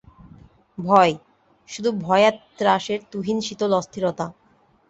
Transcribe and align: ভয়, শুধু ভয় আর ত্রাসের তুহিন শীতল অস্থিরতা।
ভয়, 0.77 1.13
শুধু 1.69 1.89
ভয় 1.99 2.23
আর 2.25 2.35
ত্রাসের 2.57 2.99
তুহিন 3.11 3.37
শীতল 3.47 3.71
অস্থিরতা। 3.79 4.25